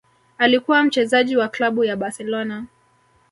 Alikuwa 0.37 0.83
mchezaji 0.83 1.37
wa 1.37 1.47
klabu 1.49 1.83
ya 1.83 1.95
Barcelona 1.97 2.65